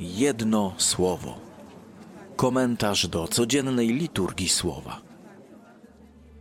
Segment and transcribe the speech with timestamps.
[0.00, 1.34] Jedno słowo.
[2.36, 5.00] Komentarz do codziennej liturgii słowa.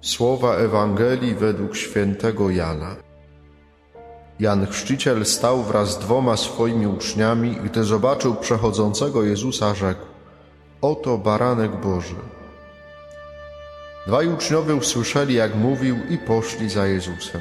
[0.00, 2.96] Słowa Ewangelii według świętego Jana.
[4.40, 10.06] Jan Chrzciciel stał wraz z dwoma swoimi uczniami gdy zobaczył przechodzącego Jezusa, rzekł:
[10.80, 12.16] Oto baranek Boży.
[14.06, 17.40] Dwaj uczniowie usłyszeli, jak mówił, i poszli za Jezusem.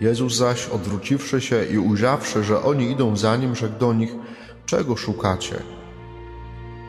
[0.00, 4.14] Jezus zaś, odwróciwszy się i ujrzawszy, że oni idą za nim, rzekł do nich:
[4.66, 5.62] Czego szukacie?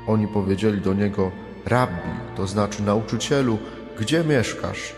[0.07, 1.31] Oni powiedzieli do niego:
[1.65, 3.57] Rabbi, to znaczy nauczycielu,
[3.99, 4.95] gdzie mieszkasz?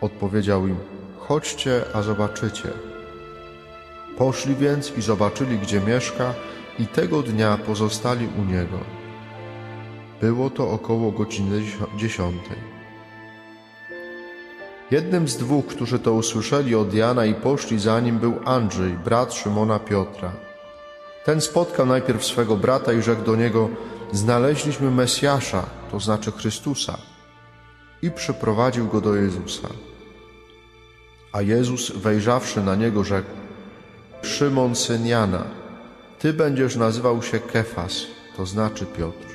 [0.00, 0.76] Odpowiedział im:
[1.18, 2.68] Chodźcie, a zobaczycie.
[4.18, 6.34] Poszli więc i zobaczyli, gdzie mieszka,
[6.78, 8.78] i tego dnia pozostali u niego.
[10.20, 11.62] Było to około godziny
[11.96, 12.56] dziesiątej.
[14.90, 19.34] Jednym z dwóch, którzy to usłyszeli od Jana i poszli za nim, był Andrzej, brat
[19.34, 20.49] Szymona Piotra.
[21.24, 23.68] Ten spotkał najpierw swego brata i rzekł do niego:
[24.12, 26.98] Znaleźliśmy Mesjasza, to znaczy Chrystusa,
[28.02, 29.68] i przyprowadził go do Jezusa.
[31.32, 33.30] A Jezus, wejrzawszy na niego, rzekł:
[34.22, 35.44] Szymon syn Jana,
[36.18, 38.06] ty będziesz nazywał się Kefas,
[38.36, 39.26] to znaczy Piotr.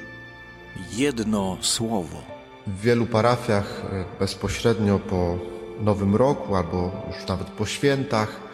[0.91, 2.17] Jedno słowo.
[2.67, 5.37] W wielu parafiach e, bezpośrednio po
[5.81, 8.44] Nowym Roku albo już nawet po świętach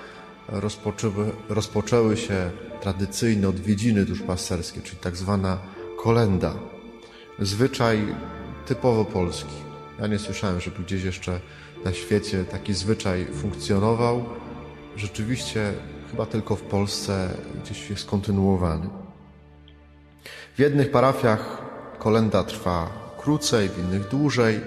[0.51, 5.57] rozpoczęły, rozpoczęły się tradycyjne odwiedziny duszpasterskie, czyli tak zwana
[6.03, 6.53] kolenda.
[7.39, 8.15] Zwyczaj
[8.65, 9.55] typowo polski.
[9.99, 11.39] Ja nie słyszałem, żeby gdzieś jeszcze
[11.85, 14.25] na świecie taki zwyczaj funkcjonował.
[14.95, 15.73] Rzeczywiście
[16.11, 18.89] chyba tylko w Polsce gdzieś jest kontynuowany.
[20.55, 21.61] W jednych parafiach
[21.99, 24.61] kolenda trwa krócej, w innych dłużej.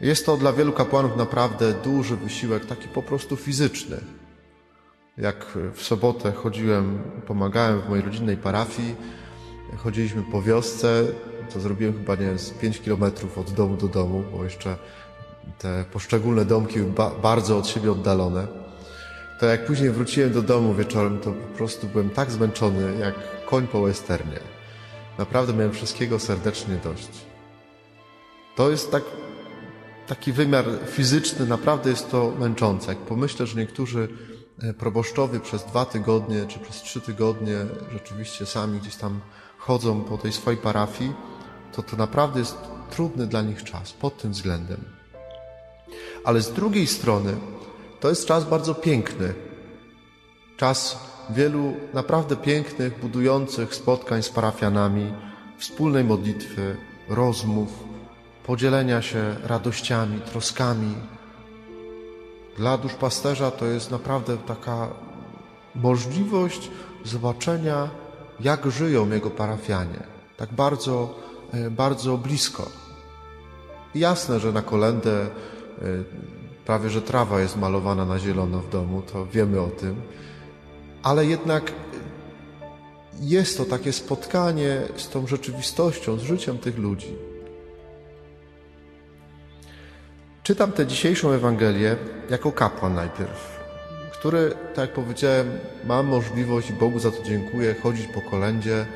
[0.00, 3.96] Jest to dla wielu kapłanów naprawdę duży wysiłek, taki po prostu fizyczny.
[5.18, 8.94] Jak w sobotę chodziłem, pomagałem w mojej rodzinnej parafii,
[9.76, 11.04] chodziliśmy po wiosce,
[11.52, 14.76] to zrobiłem chyba, nie wiem, z 5 kilometrów od domu do domu, bo jeszcze
[15.58, 18.46] te poszczególne domki były ba bardzo od siebie oddalone.
[19.40, 23.14] To jak później wróciłem do domu wieczorem, to po prostu byłem tak zmęczony, jak
[23.46, 24.40] koń po westernie.
[25.18, 27.08] Naprawdę miałem wszystkiego serdecznie dość.
[28.56, 29.02] To jest tak,
[30.06, 32.88] taki wymiar fizyczny, naprawdę jest to męczące.
[32.88, 34.08] Jak pomyślę, że niektórzy
[34.78, 37.56] proboszczowie przez dwa tygodnie czy przez trzy tygodnie
[37.92, 39.20] rzeczywiście sami gdzieś tam
[39.58, 41.12] chodzą po tej swojej parafii,
[41.72, 42.56] to to naprawdę jest
[42.90, 44.84] trudny dla nich czas pod tym względem.
[46.24, 47.36] Ale z drugiej strony
[48.00, 49.34] to jest czas bardzo piękny.
[50.56, 50.98] Czas
[51.30, 55.14] wielu naprawdę pięknych, budujących spotkań z parafianami,
[55.58, 56.76] wspólnej modlitwy,
[57.08, 57.68] rozmów,
[58.46, 60.94] podzielenia się radościami, troskami.
[62.56, 64.88] Dla duszpasterza to jest naprawdę taka
[65.74, 66.70] możliwość
[67.04, 67.88] zobaczenia,
[68.40, 70.02] jak żyją jego parafianie,
[70.36, 71.14] tak bardzo,
[71.52, 72.70] e, bardzo blisko.
[73.94, 75.28] jasne, że na kolendę e,
[76.66, 80.02] prawie że trawa jest malowana na zielono w domu, to wiemy o tym,
[81.02, 81.72] ale jednak
[83.20, 87.31] jest to takie spotkanie z tą rzeczywistością, z życiem tych ludzi.
[90.42, 91.96] Czytam tę dzisiejszą Ewangelię
[92.30, 93.60] jako kapłan najpierw,
[94.12, 98.86] który, tak jak powiedziałem, mam możliwość i Bogu za to dziękuję, chodzić po kolędzie,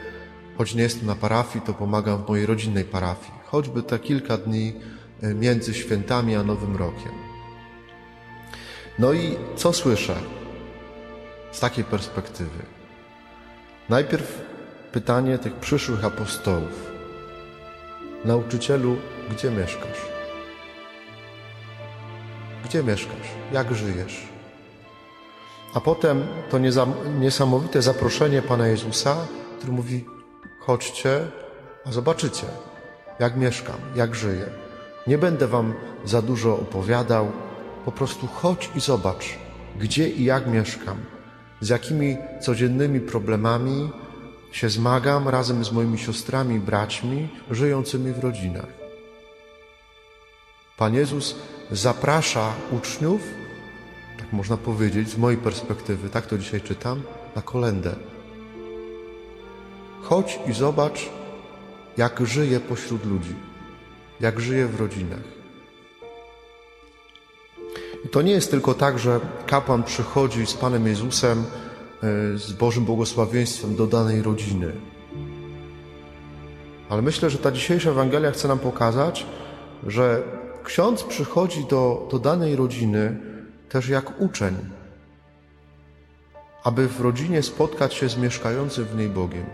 [0.59, 4.75] choć nie jestem na parafii, to pomagam w mojej rodzinnej parafii, choćby te kilka dni
[5.23, 7.13] e, między świętami a Nowym Rokiem.
[8.99, 10.15] No i co słyszę
[11.53, 12.63] z takiej perspektywy?
[13.89, 14.43] Najpierw
[14.93, 16.91] pytanie tych przyszłych apostołów.
[18.25, 18.97] Nauczycielu,
[19.31, 20.16] gdzie mieszkasz?
[22.67, 23.29] Gdzie mieszkasz?
[23.53, 24.29] Jak żyjesz?
[25.75, 26.59] A potem to
[27.21, 29.17] niesamowite zaproszenie Pana Jezusa,
[29.59, 30.05] który mówi:
[30.61, 31.21] chodźcie,
[31.85, 32.47] a zobaczycie,
[33.19, 34.47] jak mieszkam, jak żyję.
[35.07, 35.75] Nie będę Wam
[36.05, 37.33] za dużo opowiadał,
[37.85, 39.39] po prostu chodź i zobacz,
[39.79, 40.97] gdzie i jak mieszkam,
[41.61, 43.91] z jakimi codziennymi problemami
[44.53, 48.86] się zmagam razem z moimi siostrami i braćmi żyjącymi w rodzinach.
[50.77, 51.37] Pan Jezus
[51.71, 53.21] zaprasza uczniów,
[54.19, 57.03] tak można powiedzieć, z mojej perspektywy, tak to dzisiaj czytam,
[57.37, 57.95] na kolendę.
[60.03, 61.11] Chodź i zobacz,
[61.97, 63.35] jak żyje pośród ludzi,
[64.21, 65.37] jak żyje w rodzinach.
[68.05, 72.85] I to nie jest tylko tak, że kapłan przychodzi z Panem Jezusem, e, z Bożym
[72.85, 74.73] błogosławieństwem do danej rodziny.
[76.89, 79.27] Ale myślę, że ta dzisiejsza Ewangelia chce nam pokazać,
[79.87, 80.23] że
[80.67, 83.17] ksiądz przychodzi do, do danej rodziny
[83.69, 84.57] też jak uczeń,
[86.65, 89.47] aby w rodzinie spotkać się z mieszkającym w niej Bogiem.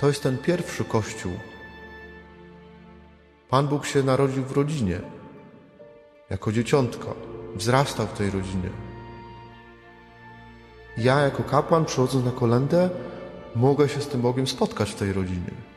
[0.00, 1.32] To jest ten pierwszy Kościół.
[3.50, 5.00] Pan Bóg się narodził w rodzinie,
[6.30, 7.14] jako dzieciątko,
[7.54, 8.70] wzrastał w tej rodzinie.
[10.96, 12.90] Ja, jako kapłan, przychodząc na kolendę,
[13.54, 15.73] mogę się z tym Bogiem spotkać w tej rodzinie.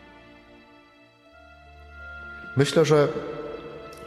[2.58, 3.08] Myślę, że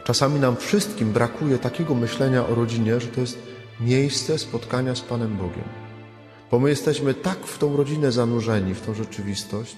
[0.03, 3.37] czasami nam wszystkim brakuje takiego myślenia o rodzinie, że to jest
[3.79, 5.63] miejsce spotkania z Panem Bogiem.
[6.51, 9.75] Bo my jesteśmy tak w tą rodzinę zanurzeni, w tą rzeczywistość,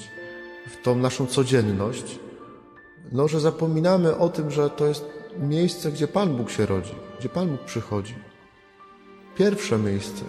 [0.67, 2.19] w tą naszą codzienność,
[3.11, 5.05] no, że zapominamy o tym, że to jest
[5.39, 8.15] miejsce, gdzie Pan Bóg się rodzi, gdzie Pan Bóg przychodzi.
[9.37, 10.23] Pierwsze miejsce.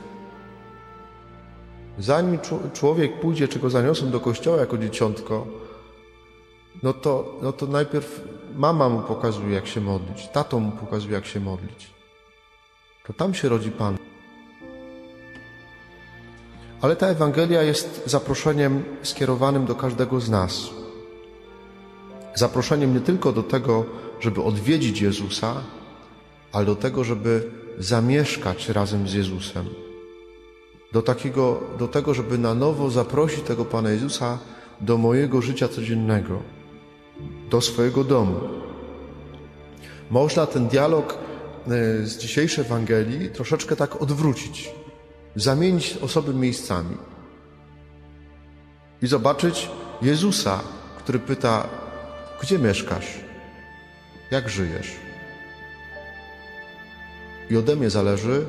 [1.99, 2.39] Zanim
[2.73, 5.47] człowiek pójdzie, czy go zaniosą do kościoła jako dzieciątko,
[6.83, 8.21] no to, no to najpierw
[8.57, 11.91] mama mu pokazuje, jak się modlić, tato mu pokazuje, jak się modlić.
[13.07, 13.99] To tam się rodzi Pan.
[16.81, 20.71] Ale ta Ewangelia jest zaproszeniem skierowanym do każdego z nas.
[22.35, 23.85] Zaproszeniem nie tylko do tego,
[24.21, 25.55] żeby odwiedzić Jezusa,
[26.53, 29.67] ale do tego, żeby zamieszkać razem z Jezusem.
[30.93, 34.39] Do, takiego, do tego, żeby na nowo zaprosić tego Pana Jezusa
[34.81, 36.43] do mojego życia codziennego,
[37.51, 38.41] do swojego domu.
[40.11, 44.71] Można ten dialog e, z dzisiejszej Ewangelii troszeczkę tak odwrócić,
[45.37, 46.97] zamienić osoby miejscami
[49.03, 49.71] i zobaczyć
[50.03, 50.61] Jezusa,
[50.99, 51.69] który pyta:
[52.43, 53.07] Gdzie mieszkasz?
[54.31, 54.93] Jak żyjesz?
[57.51, 58.47] I ode mnie zależy,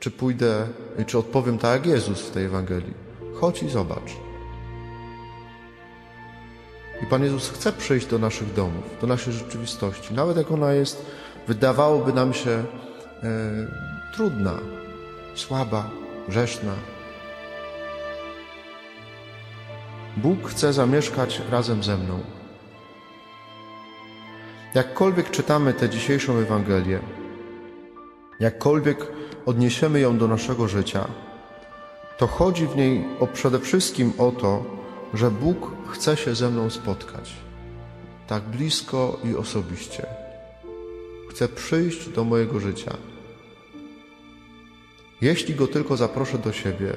[0.00, 0.66] czy pójdę
[1.06, 2.94] czy odpowiem tak jak Jezus w tej Ewangelii.
[3.34, 4.29] Chodź i zobacz.
[7.02, 11.06] I Pan Jezus chce przyjść do naszych domów, do naszej rzeczywistości, nawet jak ona jest,
[11.46, 12.64] wydawałoby nam się e,
[14.14, 14.58] trudna,
[15.34, 15.90] słaba,
[16.28, 16.72] grzeszna.
[20.16, 22.20] Bóg chce zamieszkać razem ze mną.
[24.74, 27.00] Jakkolwiek czytamy tę dzisiejszą Ewangelię,
[28.40, 29.06] jakkolwiek
[29.46, 31.04] odniesiemy ją do naszego życia,
[32.18, 34.79] to chodzi w niej o przede wszystkim o to,
[35.14, 37.50] że Bóg chce się ze mną spotkać
[38.30, 40.06] tak blisko i osobiście.
[41.30, 42.96] Chce przyjść do mojego życia.
[45.20, 46.92] Jeśli go tylko zaproszę do siebie,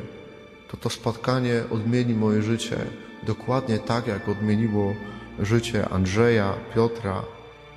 [0.68, 2.78] to to spotkanie odmieni moje życie
[3.24, 4.96] dokładnie tak, jak odmieniło
[5.40, 7.24] życie Andrzeja, Piotra,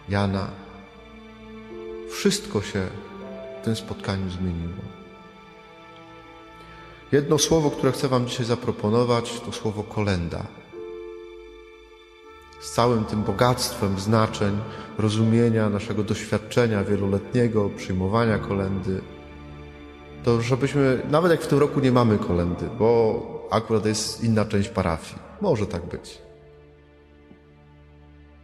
[0.09, 0.51] Jana.
[2.11, 2.87] Wszystko się
[3.61, 5.06] w tym spotkaniu zmieniło.
[7.13, 10.47] Jedno słowo, które chcę Wam dzisiaj zaproponować, to słowo kolenda.
[12.61, 14.59] Z całym tym bogactwem znaczeń,
[14.99, 19.01] rozumienia naszego doświadczenia wieloletniego, przyjmowania kolendy,
[20.25, 24.69] to żebyśmy, nawet jak w tym roku nie mamy kolendy, bo akurat jest inna część
[24.69, 26.19] parafii, może tak być,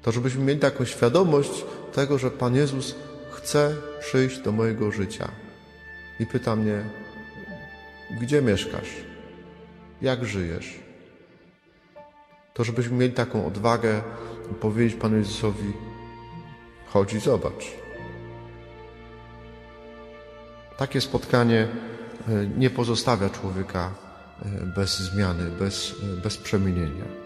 [0.02, 2.94] to żebyśmy mieli taką świadomość tego, że Pan Jezus
[3.30, 5.28] chce przyjść do mojego życia
[6.20, 6.84] i pyta mnie,
[8.20, 8.90] gdzie mieszkasz?
[10.02, 10.80] Jak żyjesz?
[12.54, 14.02] To żebyśmy mieli taką odwagę
[14.60, 15.72] powiedzieć Panu Jezusowi:
[16.86, 17.64] chodź i zobacz.
[20.76, 21.68] Takie spotkanie
[22.28, 23.90] e, nie pozostawia człowieka
[24.42, 27.21] e, bez zmiany, bez, e, bez przemienienia.